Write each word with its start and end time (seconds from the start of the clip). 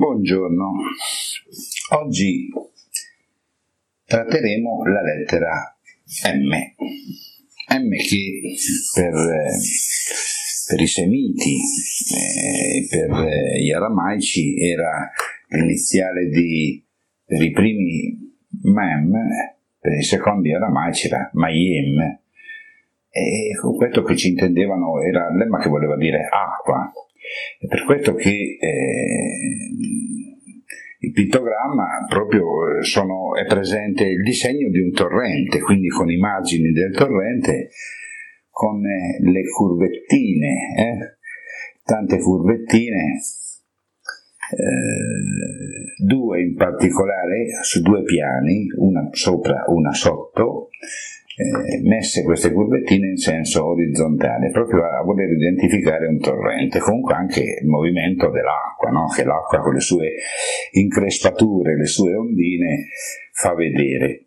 Buongiorno, 0.00 0.72
oggi 1.90 2.48
tratteremo 4.06 4.84
la 4.86 5.02
lettera 5.02 5.78
M, 6.32 6.48
M 7.76 7.90
che 8.08 8.40
per, 8.94 9.12
per 10.68 10.80
i 10.80 10.86
semiti 10.86 11.54
e 12.14 12.78
eh, 12.78 12.86
per 12.88 13.10
eh, 13.10 13.62
gli 13.62 13.70
aramaici 13.72 14.58
era 14.58 15.10
l'iniziale 15.48 16.28
di, 16.28 16.82
per 17.26 17.42
i 17.42 17.50
primi 17.50 18.16
Mem, 18.62 19.12
per 19.78 19.98
i 19.98 20.02
secondi 20.02 20.54
aramaici 20.54 21.08
era 21.08 21.28
Mayem, 21.34 22.20
e 23.10 23.50
questo 23.76 24.02
che 24.02 24.16
ci 24.16 24.28
intendevano 24.28 25.02
era 25.02 25.30
l'emma 25.30 25.58
che 25.58 25.68
voleva 25.68 25.98
dire 25.98 26.26
acqua, 26.26 26.90
è 27.58 27.66
per 27.66 27.84
questo 27.84 28.14
che 28.14 28.56
eh, 28.60 29.38
il 31.02 31.12
pittogramma 31.12 32.06
eh, 32.08 32.82
sono, 32.82 33.34
è 33.34 33.46
presente 33.46 34.04
il 34.04 34.22
disegno 34.22 34.68
di 34.68 34.80
un 34.80 34.92
torrente, 34.92 35.60
quindi 35.60 35.88
con 35.88 36.10
immagini 36.10 36.72
del 36.72 36.94
torrente, 36.94 37.70
con 38.50 38.84
eh, 38.84 39.18
le 39.22 39.42
curvettine, 39.48 40.74
eh? 40.76 41.18
tante 41.84 42.18
curvettine, 42.18 43.18
eh, 44.50 46.04
due 46.04 46.42
in 46.42 46.54
particolare 46.54 47.46
su 47.62 47.80
due 47.80 48.02
piani, 48.02 48.66
una 48.76 49.08
sopra, 49.12 49.64
una 49.68 49.92
sotto, 49.94 50.68
eh, 51.40 51.80
messe 51.82 52.22
queste 52.22 52.52
curvettine 52.52 53.08
in 53.08 53.16
senso 53.16 53.66
orizzontale, 53.68 54.50
proprio 54.50 54.84
a 54.84 55.02
voler 55.02 55.30
identificare 55.30 56.06
un 56.06 56.18
torrente, 56.18 56.78
comunque 56.78 57.14
anche 57.14 57.40
il 57.62 57.66
movimento 57.66 58.30
dell'acqua, 58.30 58.90
no? 58.90 59.06
che 59.06 59.24
l'acqua 59.24 59.60
con 59.60 59.72
le 59.72 59.80
sue 59.80 60.08
increspature, 60.72 61.76
le 61.76 61.86
sue 61.86 62.14
ondine 62.14 62.86
fa 63.32 63.54
vedere. 63.54 64.26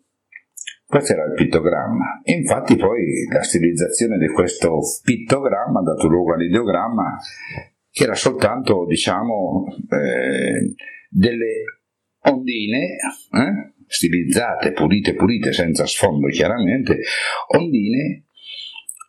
Questo 0.86 1.12
era 1.12 1.24
il 1.24 1.34
pittogramma. 1.34 2.20
Infatti 2.24 2.76
poi 2.76 3.26
la 3.32 3.42
stilizzazione 3.42 4.18
di 4.18 4.28
questo 4.28 4.78
pittogramma 5.02 5.80
ha 5.80 5.82
dato 5.82 6.08
luogo 6.08 6.34
all'ideogramma 6.34 7.18
che 7.90 8.02
era 8.02 8.14
soltanto, 8.14 8.84
diciamo, 8.86 9.66
eh, 9.88 10.74
delle 11.08 11.80
ondine, 12.22 12.96
eh? 13.30 13.73
Stilizzate, 13.86 14.72
pulite, 14.72 15.14
pulite, 15.14 15.52
senza 15.52 15.86
sfondo 15.86 16.28
chiaramente, 16.28 17.00
ondine 17.56 18.24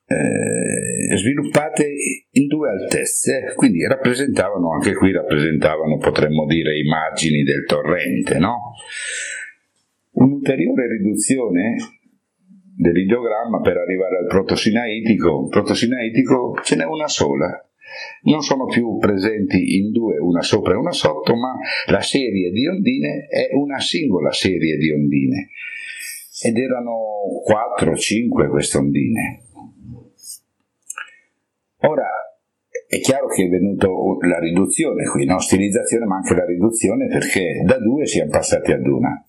eh, 0.07 1.17
sviluppate 1.17 1.91
in 2.31 2.47
due 2.47 2.69
altezze, 2.69 3.53
quindi 3.55 3.85
rappresentavano, 3.87 4.73
anche 4.73 4.93
qui 4.93 5.11
rappresentavano, 5.11 5.97
potremmo 5.97 6.45
dire, 6.45 6.77
i 6.77 6.83
margini 6.83 7.43
del 7.43 7.65
torrente, 7.65 8.37
no? 8.37 8.73
Un'ulteriore 10.11 10.87
riduzione 10.87 11.75
dell'ideogramma 12.77 13.61
per 13.61 13.77
arrivare 13.77 14.17
al 14.19 14.27
protosinaitico, 14.27 15.47
protosinaitico 15.47 16.59
ce 16.63 16.75
n'è 16.75 16.85
una 16.85 17.07
sola, 17.07 17.67
non 18.23 18.41
sono 18.41 18.65
più 18.65 18.97
presenti 18.97 19.77
in 19.77 19.91
due, 19.91 20.17
una 20.17 20.41
sopra 20.41 20.73
e 20.73 20.77
una 20.77 20.91
sotto, 20.91 21.35
ma 21.35 21.55
la 21.87 22.01
serie 22.01 22.51
di 22.51 22.67
ondine 22.67 23.27
è 23.27 23.53
una 23.53 23.79
singola 23.79 24.31
serie 24.31 24.77
di 24.77 24.91
ondine. 24.91 25.49
Ed 26.43 26.57
erano 26.57 26.97
4 27.43 27.91
o 27.91 27.95
5 27.95 28.49
queste 28.49 28.77
ondine. 28.77 29.41
Ora, 31.81 32.07
è 32.87 32.99
chiaro 32.99 33.27
che 33.27 33.45
è 33.45 33.47
venuta 33.47 33.87
la 34.27 34.39
riduzione 34.39 35.05
qui, 35.05 35.25
no? 35.25 35.39
stilizzazione 35.39 36.05
ma 36.05 36.17
anche 36.17 36.35
la 36.35 36.45
riduzione 36.45 37.07
perché 37.07 37.61
da 37.63 37.79
due 37.79 38.05
siamo 38.05 38.31
passati 38.31 38.71
ad 38.71 38.85
una. 38.85 39.23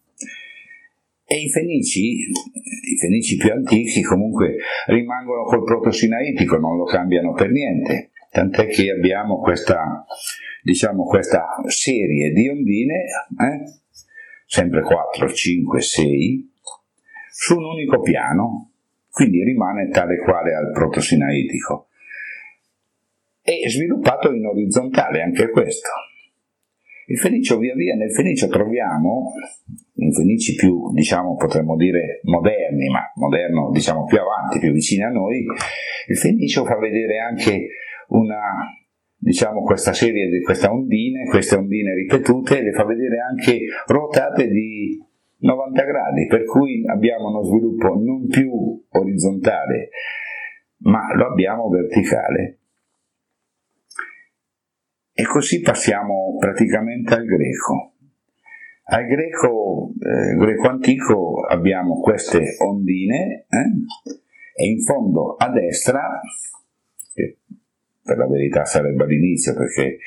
E 1.28 1.40
i 1.42 1.50
fenici, 1.50 2.18
i 2.18 2.96
fenici 2.98 3.36
più 3.36 3.50
antichi 3.50 4.02
comunque 4.02 4.56
rimangono 4.86 5.44
col 5.44 5.64
proto-sinaitico, 5.64 6.56
non 6.56 6.76
lo 6.76 6.84
cambiano 6.84 7.32
per 7.32 7.50
niente 7.50 8.10
tant'è 8.36 8.66
che 8.66 8.90
abbiamo 8.90 9.40
questa, 9.40 10.04
diciamo, 10.62 11.04
questa 11.04 11.46
serie 11.68 12.32
di 12.32 12.50
ondine, 12.50 12.94
eh? 12.94 13.80
sempre 14.44 14.82
4, 14.82 15.32
5, 15.32 15.80
6, 15.80 16.52
su 17.32 17.56
un 17.56 17.64
unico 17.64 18.02
piano, 18.02 18.72
quindi 19.10 19.42
rimane 19.42 19.88
tale 19.88 20.18
quale 20.18 20.54
al 20.54 20.70
protosinaitico. 20.70 21.88
E 23.40 23.70
sviluppato 23.70 24.30
in 24.30 24.44
orizzontale 24.44 25.22
anche 25.22 25.48
questo. 25.48 25.88
Il 27.06 27.18
fenicio 27.18 27.56
via 27.56 27.74
via, 27.74 27.94
nel 27.94 28.12
fenicio 28.12 28.48
troviamo, 28.48 29.32
in 29.94 30.12
fenici 30.12 30.56
più, 30.56 30.92
diciamo, 30.92 31.36
potremmo 31.36 31.76
dire 31.76 32.20
moderni, 32.24 32.88
ma 32.90 33.10
moderno, 33.14 33.70
diciamo, 33.70 34.04
più 34.04 34.18
avanti, 34.18 34.58
più 34.58 34.72
vicini 34.72 35.04
a 35.04 35.08
noi, 35.08 35.46
il 36.08 36.18
fenicio 36.18 36.66
fa 36.66 36.76
vedere 36.76 37.18
anche 37.18 37.68
una, 38.08 38.72
diciamo, 39.16 39.62
questa 39.62 39.92
serie 39.92 40.28
di 40.28 40.42
queste 40.42 40.66
ondine, 40.66 41.26
queste 41.28 41.56
ondine 41.56 41.94
ripetute, 41.94 42.62
le 42.62 42.72
fa 42.72 42.84
vedere 42.84 43.18
anche 43.20 43.58
ruotate 43.86 44.48
di 44.48 45.02
90 45.38 45.84
gradi, 45.84 46.26
per 46.26 46.44
cui 46.44 46.82
abbiamo 46.86 47.28
uno 47.28 47.42
sviluppo 47.42 47.94
non 47.94 48.26
più 48.28 48.84
orizzontale, 48.90 49.90
ma 50.78 51.14
lo 51.14 51.26
abbiamo 51.26 51.68
verticale. 51.68 52.58
E 55.12 55.24
così 55.24 55.60
passiamo 55.60 56.36
praticamente 56.38 57.14
al 57.14 57.24
greco. 57.24 57.92
Al 58.88 59.06
greco, 59.06 59.92
eh, 59.98 60.36
greco 60.36 60.68
antico 60.68 61.40
abbiamo 61.40 62.00
queste 62.00 62.56
ondine 62.58 63.46
eh, 63.48 64.62
e 64.62 64.66
in 64.68 64.80
fondo 64.82 65.34
a 65.36 65.50
destra, 65.50 66.20
che 67.12 67.38
per 68.06 68.18
la 68.18 68.28
verità 68.28 68.64
sarebbe 68.64 69.02
all'inizio 69.02 69.52
perché 69.54 69.98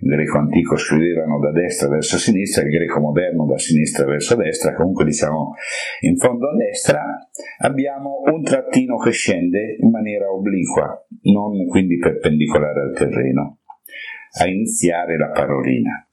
il 0.00 0.14
greco 0.14 0.38
antico 0.38 0.76
scrivevano 0.76 1.40
da 1.40 1.50
destra 1.50 1.88
verso 1.88 2.18
sinistra, 2.18 2.62
il 2.62 2.70
greco 2.70 3.00
moderno 3.00 3.46
da 3.46 3.58
sinistra 3.58 4.06
verso 4.06 4.36
destra, 4.36 4.74
comunque 4.74 5.04
diciamo 5.04 5.54
in 6.02 6.16
fondo 6.16 6.48
a 6.50 6.54
destra 6.54 7.02
abbiamo 7.58 8.22
un 8.32 8.42
trattino 8.44 8.96
che 8.98 9.10
scende 9.10 9.76
in 9.80 9.90
maniera 9.90 10.30
obliqua, 10.30 11.04
non 11.22 11.66
quindi 11.66 11.98
perpendicolare 11.98 12.80
al 12.80 12.94
terreno, 12.94 13.58
a 14.40 14.46
iniziare 14.46 15.18
la 15.18 15.30
parolina. 15.30 16.08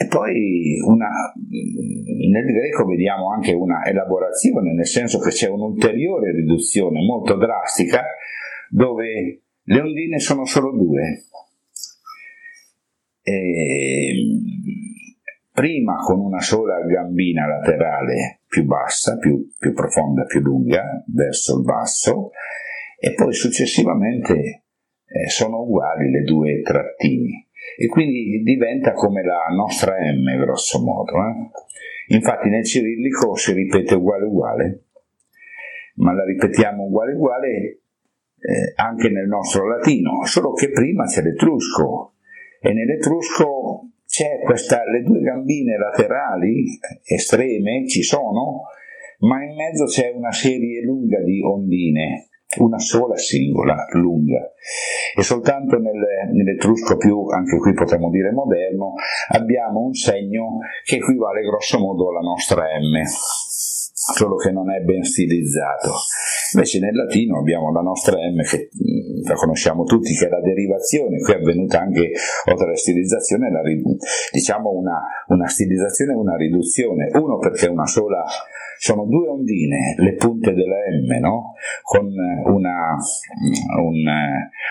E 0.00 0.06
poi 0.06 0.78
una, 0.86 1.08
nel 1.50 2.44
greco 2.46 2.86
vediamo 2.86 3.32
anche 3.32 3.52
una 3.52 3.84
elaborazione, 3.84 4.72
nel 4.72 4.86
senso 4.86 5.18
che 5.18 5.30
c'è 5.30 5.48
un'ulteriore 5.48 6.32
riduzione 6.32 7.02
molto 7.04 7.36
drastica 7.36 8.04
dove 8.70 9.42
le 9.68 9.80
ondine 9.80 10.18
sono 10.18 10.46
solo 10.46 10.72
due. 10.72 11.24
E 13.22 14.14
prima 15.52 15.96
con 15.96 16.20
una 16.20 16.40
sola 16.40 16.80
gambina 16.86 17.46
laterale 17.46 18.40
più 18.46 18.64
bassa, 18.64 19.18
più, 19.18 19.50
più, 19.58 19.74
profonda, 19.74 20.24
più 20.24 20.40
lunga, 20.40 21.04
verso 21.14 21.58
il 21.58 21.64
basso, 21.64 22.30
e 22.98 23.12
poi 23.12 23.34
successivamente 23.34 24.34
eh, 25.04 25.28
sono 25.28 25.60
uguali 25.60 26.10
le 26.10 26.22
due 26.22 26.62
trattini. 26.62 27.46
E 27.76 27.86
quindi 27.88 28.42
diventa 28.42 28.92
come 28.92 29.22
la 29.22 29.54
nostra 29.54 29.92
M, 29.92 30.40
grosso 30.40 30.82
modo. 30.82 31.12
Eh? 31.12 32.14
Infatti 32.14 32.48
nel 32.48 32.64
cirillico 32.64 33.36
si 33.36 33.52
ripete 33.52 33.94
uguale 33.96 34.24
uguale, 34.24 34.84
ma 35.96 36.14
la 36.14 36.24
ripetiamo 36.24 36.84
uguale 36.84 37.12
uguale 37.12 37.80
eh, 38.40 38.72
anche 38.76 39.08
nel 39.08 39.26
nostro 39.26 39.66
latino, 39.66 40.24
solo 40.24 40.52
che 40.52 40.70
prima 40.70 41.04
c'è 41.04 41.22
l'etrusco 41.22 42.12
e 42.60 42.72
nell'etrusco 42.72 43.90
c'è 44.06 44.40
questa, 44.42 44.82
le 44.84 45.02
due 45.02 45.20
gambine 45.20 45.76
laterali 45.76 46.78
estreme 47.04 47.86
ci 47.86 48.02
sono, 48.02 48.62
ma 49.20 49.44
in 49.44 49.54
mezzo 49.54 49.84
c'è 49.84 50.12
una 50.14 50.32
serie 50.32 50.82
lunga 50.82 51.20
di 51.22 51.42
ondine, 51.42 52.28
una 52.58 52.78
sola 52.78 53.16
singola 53.16 53.76
lunga. 53.92 54.50
E 55.16 55.22
soltanto 55.22 55.78
nel, 55.78 56.32
nell'etrusco 56.32 56.96
più, 56.96 57.26
anche 57.26 57.58
qui 57.58 57.72
potremmo 57.74 58.10
dire 58.10 58.32
moderno, 58.32 58.94
abbiamo 59.30 59.80
un 59.80 59.92
segno 59.92 60.58
che 60.84 60.96
equivale 60.96 61.42
grosso 61.42 61.78
modo 61.78 62.08
alla 62.10 62.20
nostra 62.20 62.64
M, 62.64 63.02
solo 63.04 64.36
che 64.36 64.50
non 64.50 64.70
è 64.70 64.80
ben 64.80 65.02
stilizzato. 65.02 65.92
Invece 66.54 66.78
nel 66.80 66.94
latino 66.94 67.38
abbiamo 67.38 67.72
la 67.72 67.80
nostra 67.80 68.16
M 68.16 68.42
che 68.42 68.70
mm, 68.72 69.26
la 69.28 69.34
conosciamo 69.34 69.84
tutti, 69.84 70.14
che 70.14 70.26
è 70.26 70.28
la 70.28 70.40
derivazione, 70.40 71.18
qui 71.18 71.34
è 71.34 71.36
avvenuta 71.36 71.80
anche 71.80 72.10
oltre 72.50 72.66
alla 72.66 72.76
stilizzazione, 72.76 73.50
la, 73.50 73.60
diciamo 74.32 74.70
una, 74.70 75.00
una 75.28 75.46
stilizzazione 75.46 76.12
e 76.12 76.16
una 76.16 76.36
riduzione. 76.36 77.10
Uno 77.14 77.38
perché 77.38 77.66
una 77.66 77.86
sola 77.86 78.24
sono 78.78 79.04
due 79.06 79.28
ondine, 79.28 79.94
le 79.98 80.14
punte 80.14 80.54
della 80.54 80.76
M, 81.02 81.20
no? 81.20 81.54
con 81.82 82.06
una, 82.06 82.96
un, 83.80 84.04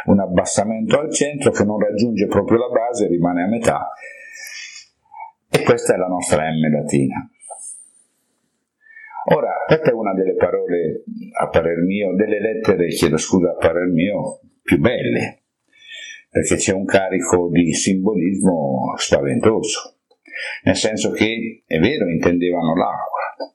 un, 0.05 0.19
abbassamento 0.19 0.97
al 0.97 1.11
centro 1.11 1.51
che 1.51 1.65
non 1.65 1.77
raggiunge 1.77 2.25
proprio 2.27 2.57
la 2.57 2.69
base, 2.69 3.07
rimane 3.07 3.43
a 3.43 3.47
metà 3.47 3.89
E 5.49 5.61
questa 5.63 5.95
è 5.95 5.97
la 5.97 6.07
nostra 6.07 6.43
M 6.49 6.71
latina. 6.71 7.29
Ora, 9.29 9.51
questa 9.65 9.89
è 9.89 9.93
una 9.93 10.13
delle 10.13 10.35
parole, 10.35 11.03
a 11.37 11.49
parer 11.49 11.79
mio, 11.79 12.15
delle 12.15 12.39
lettere, 12.39 12.87
chiedo 12.87 13.17
scusa, 13.17 13.51
a 13.51 13.55
parer 13.55 13.87
mio, 13.87 14.39
più 14.61 14.79
belle, 14.79 15.43
perché 16.29 16.55
c'è 16.55 16.71
un 16.71 16.85
carico 16.85 17.49
di 17.51 17.73
simbolismo 17.73 18.93
spaventoso, 18.95 19.97
nel 20.63 20.75
senso 20.75 21.11
che, 21.11 21.63
è 21.65 21.77
vero, 21.77 22.09
intendevano 22.09 22.73
l'acqua, 22.73 23.53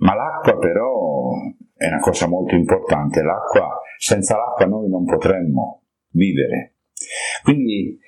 ma 0.00 0.14
l'acqua 0.14 0.58
però 0.58 1.30
è 1.74 1.86
una 1.86 2.00
cosa 2.00 2.28
molto 2.28 2.54
importante, 2.54 3.22
l'acqua, 3.22 3.80
senza 3.96 4.36
l'acqua 4.36 4.66
noi 4.66 4.90
non 4.90 5.06
potremmo 5.06 5.84
vivere. 6.10 6.74
Quindi 7.42 7.98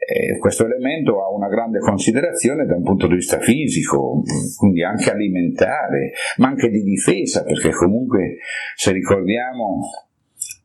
eh, 0.00 0.38
questo 0.38 0.64
elemento 0.64 1.22
ha 1.22 1.30
una 1.30 1.48
grande 1.48 1.78
considerazione 1.78 2.64
da 2.64 2.74
un 2.74 2.82
punto 2.82 3.06
di 3.06 3.16
vista 3.16 3.38
fisico, 3.38 4.22
quindi 4.56 4.82
anche 4.82 5.10
alimentare, 5.10 6.12
ma 6.38 6.48
anche 6.48 6.70
di 6.70 6.82
difesa, 6.82 7.44
perché 7.44 7.70
comunque 7.70 8.38
se 8.74 8.92
ricordiamo 8.92 9.80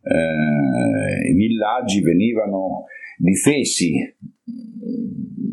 eh, 0.03 1.29
i 1.29 1.33
villaggi 1.33 2.01
venivano 2.01 2.85
difesi 3.17 3.93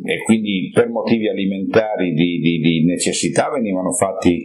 e 0.04 0.22
quindi 0.24 0.70
per 0.72 0.88
motivi 0.88 1.28
alimentari 1.28 2.12
di, 2.12 2.38
di, 2.38 2.58
di 2.58 2.84
necessità 2.84 3.50
venivano 3.50 3.92
fatti 3.92 4.44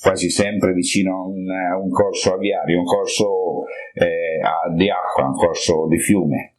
quasi 0.00 0.30
sempre 0.30 0.72
vicino 0.72 1.16
a 1.16 1.26
un, 1.26 1.48
a 1.48 1.78
un 1.78 1.90
corso 1.90 2.34
aviario, 2.34 2.78
un 2.78 2.84
corso 2.84 3.64
eh, 3.94 4.40
di 4.74 4.90
acqua, 4.90 5.26
un 5.26 5.34
corso 5.34 5.86
di 5.88 5.98
fiume. 5.98 6.54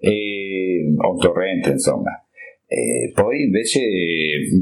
E, 0.00 0.41
un 0.84 1.18
torrente 1.18 1.70
insomma. 1.70 2.22
E 2.72 3.12
poi 3.12 3.42
invece 3.42 3.82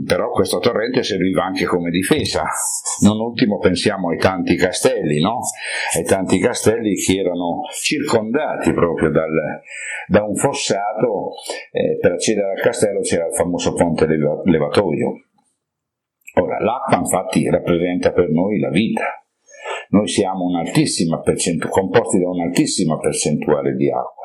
però 0.05 0.31
questo 0.31 0.58
torrente 0.58 1.05
serviva 1.05 1.44
anche 1.44 1.64
come 1.64 1.90
difesa. 1.90 2.43
Non 3.02 3.20
ultimo 3.20 3.58
pensiamo 3.58 4.11
ai 4.11 4.19
tanti 4.19 4.56
castelli, 4.56 5.20
no? 5.20 5.38
ai 5.96 6.02
tanti 6.02 6.40
castelli 6.40 6.96
che 6.96 7.20
erano 7.20 7.61
circondati 7.70 8.72
proprio 8.72 9.11
dal, 9.11 9.31
da 10.08 10.25
un 10.25 10.34
fossato, 10.34 11.34
eh, 11.70 11.99
per 12.00 12.12
accedere 12.12 12.50
al 12.50 12.61
castello 12.61 12.99
c'era 12.99 13.26
il 13.26 13.34
famoso 13.34 13.75
ponte 13.75 14.06
levatoio. 14.06 15.12
Ora, 16.40 16.58
l'acqua 16.58 16.99
infatti 16.99 17.49
rappresenta 17.49 18.11
per 18.11 18.28
noi 18.28 18.58
la 18.58 18.70
vita. 18.70 19.05
Noi 19.90 20.08
siamo 20.08 20.46
composti 21.69 22.19
da 22.19 22.28
un'altissima 22.28 22.99
percentuale 22.99 23.75
di 23.76 23.88
acqua 23.88 24.20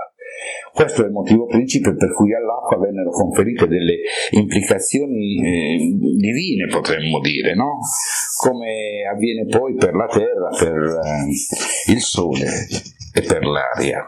questo 0.73 1.03
è 1.03 1.05
il 1.05 1.11
motivo 1.11 1.45
principe 1.45 1.95
per 1.95 2.13
cui 2.13 2.33
all'acqua 2.33 2.77
vennero 2.77 3.09
conferite 3.09 3.67
delle 3.67 3.97
implicazioni 4.31 5.37
eh, 5.37 5.77
divine, 6.17 6.67
potremmo 6.67 7.19
dire, 7.19 7.55
no? 7.55 7.79
come 8.37 9.03
avviene 9.09 9.45
poi 9.45 9.75
per 9.75 9.93
la 9.93 10.07
terra, 10.07 10.49
per 10.49 10.75
eh, 10.75 11.91
il 11.91 12.01
sole 12.01 12.45
e 13.13 13.21
per 13.21 13.45
l'aria. 13.45 14.05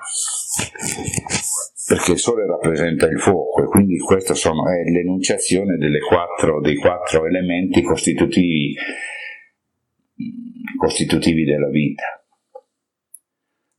Perché 1.87 2.11
il 2.11 2.19
sole 2.19 2.45
rappresenta 2.45 3.07
il 3.07 3.19
fuoco 3.19 3.63
e 3.63 3.67
quindi 3.67 3.97
questa 3.97 4.33
è 4.69 4.89
l'enunciazione 4.91 5.77
quattro, 6.01 6.59
dei 6.59 6.75
quattro 6.75 7.25
elementi 7.25 7.81
costitutivi, 7.81 8.75
costitutivi 10.77 11.45
della 11.45 11.69
vita. 11.69 12.03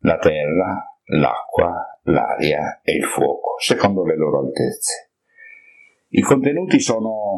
La 0.03 0.17
terra, 0.17 0.99
l'acqua, 1.05 1.98
l'aria 2.09 2.81
e 2.83 2.97
il 2.97 3.05
fuoco, 3.05 3.59
secondo 3.59 4.05
le 4.05 4.17
loro 4.17 4.41
altezze. 4.41 5.11
I 6.11 6.21
contenuti 6.21 6.81
sono 6.81 7.37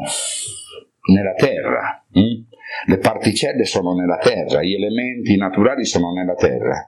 nella 1.13 1.35
terra, 1.35 2.05
hm? 2.11 2.49
le 2.87 2.99
particelle 2.99 3.65
sono 3.65 3.95
nella 3.95 4.19
terra, 4.19 4.63
gli 4.63 4.75
elementi 4.75 5.37
naturali 5.37 5.85
sono 5.85 6.13
nella 6.13 6.35
terra. 6.35 6.87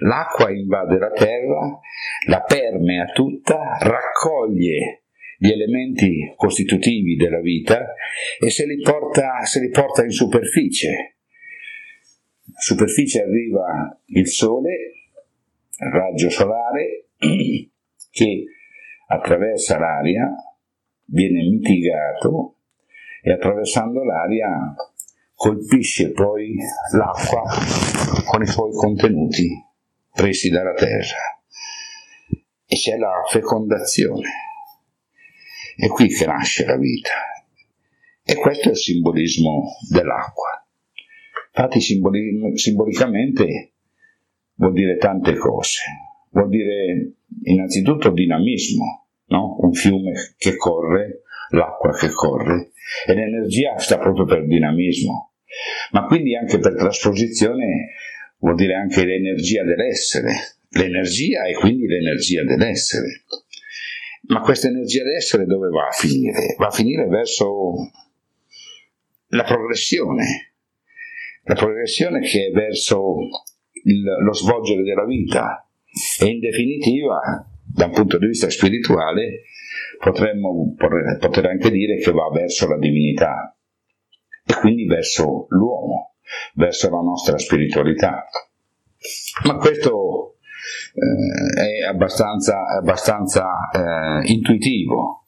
L'acqua 0.00 0.50
invade 0.50 0.98
la 0.98 1.10
terra, 1.10 1.80
la 2.26 2.42
permea 2.42 3.06
tutta, 3.06 3.78
raccoglie 3.80 5.04
gli 5.38 5.50
elementi 5.50 6.32
costitutivi 6.36 7.16
della 7.16 7.40
vita 7.40 7.94
e 8.38 8.50
se 8.50 8.66
li 8.66 8.80
porta, 8.80 9.44
se 9.44 9.60
li 9.60 9.70
porta 9.70 10.04
in 10.04 10.10
superficie. 10.10 11.16
In 12.44 12.54
superficie 12.58 13.22
arriva 13.22 14.00
il 14.06 14.28
sole 14.28 14.92
raggio 15.90 16.30
solare 16.30 17.06
che 18.10 18.44
attraversa 19.06 19.78
l'aria, 19.78 20.34
viene 21.06 21.42
mitigato 21.42 22.56
e 23.22 23.32
attraversando 23.32 24.02
l'aria 24.02 24.74
colpisce 25.34 26.12
poi 26.12 26.56
l'acqua 26.92 27.42
con 28.26 28.42
i 28.42 28.46
suoi 28.46 28.72
contenuti 28.72 29.48
presi 30.12 30.48
dalla 30.50 30.72
terra 30.72 31.40
e 32.66 32.76
c'è 32.76 32.96
la 32.96 33.22
fecondazione. 33.28 34.30
È 35.76 35.88
qui 35.88 36.08
che 36.08 36.24
nasce 36.24 36.64
la 36.64 36.76
vita. 36.76 37.10
E 38.24 38.34
questo 38.36 38.68
è 38.68 38.70
il 38.70 38.78
simbolismo 38.78 39.76
dell'acqua. 39.90 40.66
Infatti 41.54 41.80
simboli- 41.80 42.56
simbolicamente 42.56 43.72
vuol 44.54 44.72
dire 44.72 44.96
tante 44.96 45.36
cose. 45.36 45.82
Vuol 46.32 46.48
dire 46.48 47.12
innanzitutto 47.44 48.10
dinamismo, 48.10 49.08
no? 49.26 49.56
un 49.60 49.72
fiume 49.72 50.12
che 50.36 50.56
corre, 50.56 51.22
l'acqua 51.50 51.92
che 51.92 52.10
corre, 52.10 52.72
e 53.06 53.14
l'energia 53.14 53.78
sta 53.78 53.98
proprio 53.98 54.24
per 54.24 54.46
dinamismo, 54.46 55.34
ma 55.92 56.04
quindi 56.06 56.34
anche 56.36 56.58
per 56.58 56.74
trasposizione 56.74 57.92
vuol 58.38 58.54
dire 58.54 58.74
anche 58.74 59.04
l'energia 59.04 59.62
dell'essere, 59.62 60.32
l'energia 60.70 61.44
e 61.44 61.54
quindi 61.54 61.86
l'energia 61.86 62.44
dell'essere. 62.44 63.24
Ma 64.28 64.40
questa 64.40 64.68
energia 64.68 65.02
dell'essere 65.02 65.44
dove 65.44 65.68
va 65.68 65.88
a 65.88 65.92
finire? 65.92 66.54
Va 66.56 66.66
a 66.68 66.70
finire 66.70 67.06
verso 67.06 67.90
la 69.28 69.42
progressione, 69.44 70.54
la 71.44 71.54
progressione 71.54 72.20
che 72.20 72.46
è 72.46 72.50
verso 72.50 73.16
il, 73.84 74.02
lo 74.02 74.32
svolgere 74.32 74.82
della 74.82 75.04
vita 75.04 75.66
e 76.20 76.26
in 76.26 76.40
definitiva 76.40 77.46
da 77.64 77.86
un 77.86 77.92
punto 77.92 78.18
di 78.18 78.26
vista 78.26 78.48
spirituale 78.50 79.42
potremmo 79.98 80.74
poter 80.76 81.46
anche 81.46 81.70
dire 81.70 81.98
che 81.98 82.10
va 82.12 82.28
verso 82.30 82.68
la 82.68 82.78
divinità 82.78 83.56
e 84.44 84.54
quindi 84.58 84.86
verso 84.86 85.46
l'uomo, 85.50 86.14
verso 86.54 86.90
la 86.90 87.00
nostra 87.00 87.38
spiritualità. 87.38 88.26
Ma 89.44 89.56
questo 89.56 90.36
eh, 90.94 91.82
è 91.82 91.86
abbastanza, 91.86 92.66
abbastanza 92.66 93.44
eh, 93.72 94.32
intuitivo. 94.32 95.26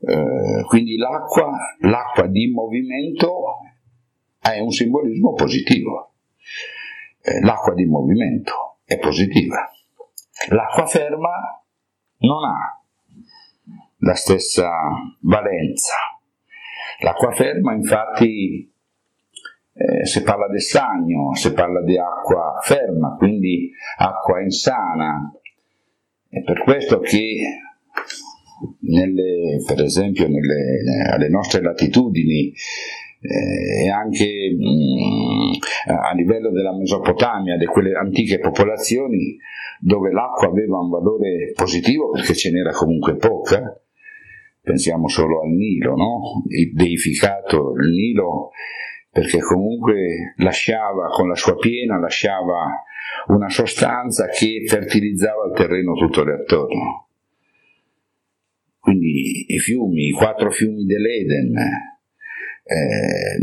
Eh, 0.00 0.62
quindi 0.66 0.96
l'acqua, 0.96 1.50
l'acqua 1.80 2.26
di 2.26 2.50
movimento 2.50 3.58
è 4.40 4.60
un 4.60 4.70
simbolismo 4.70 5.32
positivo 5.32 6.12
eh, 7.26 7.40
l'acqua 7.40 7.74
di 7.74 7.84
movimento 7.86 8.78
è 8.84 8.98
positiva. 8.98 9.68
L'acqua 10.48 10.86
ferma 10.86 11.62
non 12.18 12.44
ha 12.44 12.80
la 13.98 14.14
stessa 14.14 14.70
valenza. 15.20 15.94
L'acqua 17.00 17.32
ferma 17.32 17.74
infatti 17.74 18.72
eh, 19.72 20.06
si 20.06 20.22
parla 20.22 20.48
di 20.48 20.60
stagno, 20.60 21.34
si 21.34 21.52
parla 21.52 21.82
di 21.82 21.98
acqua 21.98 22.58
ferma, 22.62 23.16
quindi 23.16 23.70
acqua 23.98 24.40
insana. 24.40 25.32
È 26.28 26.42
per 26.42 26.62
questo 26.62 27.00
che 27.00 27.38
nelle, 28.80 29.62
per 29.66 29.82
esempio 29.82 30.28
nelle, 30.28 31.10
alle 31.10 31.28
nostre 31.28 31.60
latitudini 31.60 32.52
e 33.26 33.90
anche 33.90 34.26
mh, 34.56 35.92
a 35.92 36.14
livello 36.14 36.50
della 36.50 36.74
Mesopotamia, 36.74 37.56
di 37.56 37.66
quelle 37.66 37.94
antiche 37.94 38.38
popolazioni 38.38 39.36
dove 39.80 40.10
l'acqua 40.10 40.48
aveva 40.48 40.78
un 40.78 40.90
valore 40.90 41.52
positivo 41.54 42.10
perché 42.10 42.34
ce 42.34 42.50
n'era 42.50 42.70
comunque 42.72 43.16
poca, 43.16 43.78
pensiamo 44.62 45.08
solo 45.08 45.42
al 45.42 45.50
Nilo, 45.50 45.94
no? 45.94 46.42
deificato 46.72 47.72
il 47.78 47.90
Nilo 47.90 48.50
perché 49.10 49.40
comunque 49.40 50.34
lasciava 50.36 51.08
con 51.08 51.28
la 51.28 51.34
sua 51.34 51.56
piena 51.56 51.98
lasciava 51.98 52.84
una 53.28 53.48
sostanza 53.48 54.26
che 54.28 54.64
fertilizzava 54.66 55.46
il 55.46 55.54
terreno 55.54 55.94
tutto 55.94 56.20
attorno. 56.20 57.08
Quindi 58.78 59.46
i 59.48 59.58
fiumi, 59.58 60.08
i 60.08 60.10
quattro 60.10 60.50
fiumi 60.50 60.84
dell'Eden, 60.84 61.52
eh, 62.68 63.38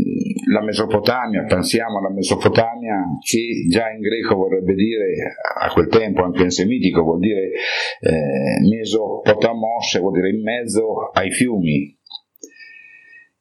la 0.52 0.62
Mesopotamia, 0.62 1.44
pensiamo 1.44 1.98
alla 1.98 2.12
Mesopotamia 2.12 2.96
che 3.22 3.66
già 3.70 3.88
in 3.88 4.00
greco 4.00 4.34
vorrebbe 4.34 4.74
dire, 4.74 5.14
a 5.60 5.72
quel 5.72 5.88
tempo 5.88 6.22
anche 6.22 6.42
in 6.42 6.50
semitico 6.50 7.02
vuol 7.02 7.20
dire 7.20 7.52
eh, 8.00 8.60
Mesopotamos, 8.68 9.98
vuol 9.98 10.12
dire 10.12 10.28
in 10.28 10.42
mezzo 10.42 11.10
ai 11.12 11.30
fiumi. 11.30 11.96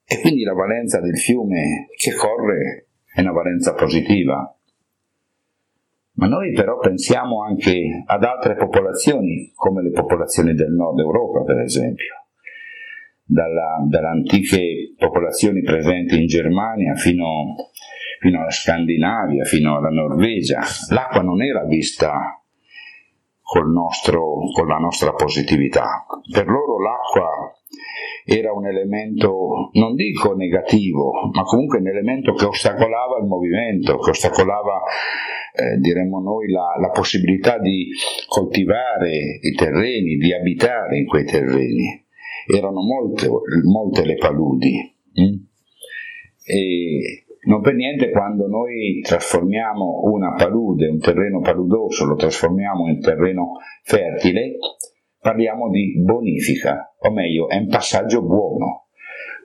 E 0.05 0.19
quindi 0.21 0.43
la 0.43 0.53
valenza 0.53 1.01
del 1.01 1.17
fiume 1.17 1.87
che 1.97 2.13
corre 2.13 2.87
è 3.13 3.19
una 3.19 3.33
valenza 3.33 3.73
positiva. 3.73 4.57
Ma 6.15 6.27
noi 6.27 6.53
però 6.53 6.77
pensiamo 6.77 7.43
anche 7.43 8.03
ad 8.05 8.23
altre 8.23 8.55
popolazioni, 8.55 9.51
come 9.53 9.81
le 9.81 9.91
popolazioni 9.91 10.53
del 10.53 10.71
nord 10.71 10.99
Europa, 10.99 11.43
per 11.43 11.59
esempio. 11.59 12.22
Dalla, 13.25 13.77
dalle 13.87 14.07
antiche 14.07 14.93
popolazioni 14.97 15.61
presenti 15.61 16.19
in 16.19 16.27
Germania 16.27 16.93
fino, 16.95 17.55
fino 18.19 18.41
alla 18.41 18.51
Scandinavia, 18.51 19.45
fino 19.45 19.77
alla 19.77 19.89
Norvegia, 19.89 20.59
l'acqua 20.89 21.21
non 21.21 21.41
era 21.41 21.63
vista 21.63 22.43
nostro, 23.61 24.49
con 24.53 24.67
la 24.67 24.77
nostra 24.77 25.13
positività. 25.13 26.05
Per 26.31 26.47
loro 26.47 26.81
l'acqua 26.81 27.53
era 28.25 28.53
un 28.53 28.65
elemento, 28.65 29.69
non 29.73 29.95
dico 29.95 30.33
negativo, 30.33 31.11
ma 31.31 31.43
comunque 31.43 31.79
un 31.79 31.87
elemento 31.87 32.33
che 32.33 32.45
ostacolava 32.45 33.19
il 33.19 33.27
movimento, 33.27 33.97
che 33.97 34.09
ostacolava, 34.11 34.81
eh, 35.55 35.77
diremmo 35.77 36.19
noi, 36.19 36.49
la, 36.49 36.75
la, 36.79 36.89
possibilità 36.89 37.59
di 37.59 37.89
coltivare 38.27 39.39
i 39.41 39.51
terreni, 39.55 40.15
di 40.15 40.33
abitare 40.33 40.97
in 40.97 41.05
quei 41.05 41.25
terreni. 41.25 42.02
Erano 42.45 42.81
molte, 42.81 43.27
molte 43.63 44.05
le 44.05 44.15
paludi. 44.15 44.95
Hm? 45.13 45.51
E 46.45 47.25
non 47.45 47.61
per 47.61 47.73
niente 47.75 48.09
quando 48.09 48.47
noi 48.47 49.01
trasformiamo 49.01 50.01
una 50.03 50.33
palude, 50.33 50.87
un 50.87 50.99
terreno 50.99 51.41
paludoso, 51.41 52.05
lo 52.05 52.15
trasformiamo 52.15 52.87
in 52.89 53.01
terreno 53.01 53.57
fertile, 53.83 54.57
parliamo 55.19 55.69
di 55.69 55.99
bonifica, 56.01 56.95
o 56.99 57.11
meglio, 57.11 57.49
è 57.49 57.57
un 57.57 57.67
passaggio 57.67 58.21
buono. 58.21 58.87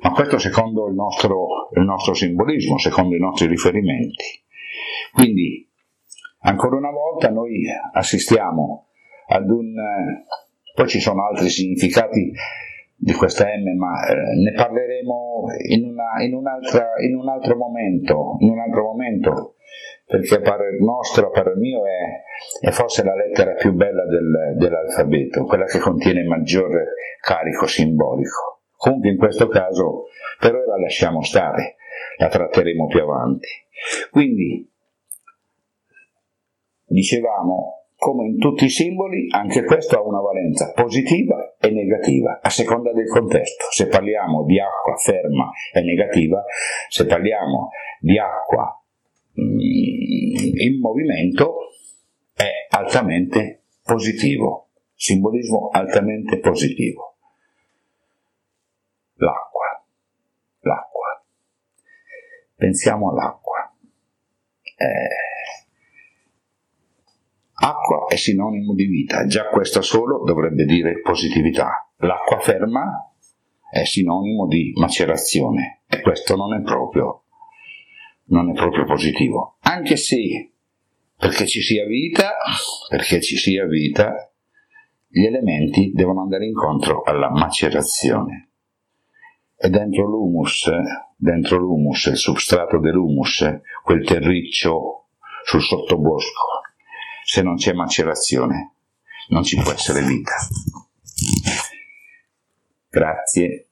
Ma 0.01 0.13
questo 0.13 0.39
secondo 0.39 0.87
il 0.87 0.95
nostro, 0.95 1.71
il 1.75 1.83
nostro 1.83 2.15
simbolismo, 2.15 2.79
secondo 2.79 3.17
i 3.17 3.21
nostri 3.21 3.49
riferimenti. 3.49 4.45
Quindi, 5.13 5.69
ancora 6.43 6.77
una 6.77 6.91
volta, 6.91 7.31
noi 7.31 7.65
assistiamo 7.95 8.87
ad 9.27 9.51
un... 9.51 9.75
poi 10.73 10.89
ci 10.89 11.01
sono 11.01 11.27
altri 11.27 11.49
significati 11.49 12.33
di 13.01 13.13
questa 13.13 13.45
M, 13.45 13.77
ma 13.77 14.07
eh, 14.09 14.35
ne 14.43 14.53
parleremo 14.53 15.45
in, 15.69 15.85
una, 15.85 16.21
in, 16.21 16.33
in, 16.33 17.15
un 17.15 17.29
altro 17.29 17.57
momento, 17.57 18.37
in 18.41 18.51
un 18.51 18.59
altro 18.59 18.83
momento, 18.83 19.55
perché 20.05 20.41
per 20.41 20.59
il 20.73 20.83
nostro, 20.83 21.31
per 21.31 21.53
il 21.55 21.61
mio 21.61 21.87
è, 21.87 22.67
è 22.67 22.71
forse 22.71 23.05
la 23.05 23.15
lettera 23.15 23.55
più 23.55 23.73
bella 23.73 24.05
del, 24.05 24.57
dell'alfabeto, 24.57 25.45
quella 25.45 25.65
che 25.67 25.79
contiene 25.79 26.25
maggiore 26.25 26.95
carico 27.21 27.67
simbolico. 27.67 28.63
Comunque 28.77 29.11
in 29.11 29.17
questo 29.17 29.47
caso 29.47 30.07
per 30.41 30.57
ora 30.57 30.77
lasciamo 30.77 31.23
stare, 31.23 31.77
la 32.17 32.29
tratteremo 32.29 32.87
più 32.87 33.01
avanti. 33.01 33.49
Quindi 34.11 34.69
dicevamo 36.85 37.78
come 37.99 38.27
in 38.27 38.39
tutti 38.39 38.65
i 38.65 38.71
simboli, 38.71 39.27
anche 39.31 39.65
questo 39.65 39.97
ha 39.97 40.03
una 40.03 40.21
valenza 40.21 40.73
positiva 40.73 41.57
e 41.59 41.71
negativa, 41.71 42.39
a 42.41 42.49
seconda 42.49 42.93
del 42.93 43.09
contesto. 43.09 43.65
Se 43.71 43.89
parliamo 43.89 44.45
di 44.45 44.61
acqua 44.61 44.95
ferma 44.95 45.51
è 45.73 45.81
negativa, 45.81 46.45
se 46.89 47.07
parliamo 47.07 47.71
di 47.99 48.17
acqua 48.17 48.81
mm, 49.41 49.59
in 50.59 50.79
movimento 50.81 51.73
è 52.37 52.69
altamente 52.71 53.65
positivo, 53.83 54.69
simbolismo 54.95 55.71
altamente 55.73 56.39
positivo. 56.39 57.17
L'acqua, 59.15 59.85
l'acqua. 60.61 61.21
Pensiamo 62.55 63.11
all'acqua. 63.11 63.73
Eh, 64.77 65.28
Acqua 67.61 68.07
è 68.09 68.17
sinonimo 68.17 68.73
di 68.75 68.87
vita, 68.87 69.27
già 69.27 69.49
questo 69.49 69.83
solo 69.83 70.23
dovrebbe 70.25 70.65
dire 70.65 71.01
positività. 71.01 71.91
L'acqua 71.99 72.39
ferma 72.39 73.13
è 73.71 73.85
sinonimo 73.85 74.47
di 74.47 74.73
macerazione 74.77 75.81
e 75.89 76.01
questo 76.01 76.37
non 76.37 76.55
è 76.55 76.63
proprio, 76.63 77.25
non 78.27 78.51
è 78.51 78.53
proprio 78.53 78.85
positivo. 78.85 79.57
Anche 79.63 79.97
se 79.97 80.53
perché 81.17 81.47
ci 81.47 81.61
sia 81.61 81.85
vita, 81.85 82.37
perché 82.89 83.21
ci 83.21 83.37
sia 83.37 83.67
vita, 83.67 84.31
gli 85.09 85.25
elementi 85.25 85.91
devono 85.93 86.23
andare 86.23 86.47
incontro 86.47 87.03
alla 87.03 87.29
macerazione. 87.29 88.51
E 89.57 89.69
dentro 89.69 90.07
l'humus, 90.07 90.71
dentro 91.17 91.57
l'humus, 91.57 92.05
il 92.05 92.17
substrato 92.17 92.79
dell'humus, 92.79 93.61
quel 93.83 94.05
terriccio 94.05 95.07
sul 95.43 95.61
sottobosco, 95.61 96.58
se 97.29 97.43
non 97.43 97.57
c'è 97.57 97.75
macerazione 97.75 98.73
non 99.29 99.45
ci 99.45 99.61
può 99.61 99.71
essere 99.71 100.01
vita. 100.01 100.33
Grazie. 102.89 103.68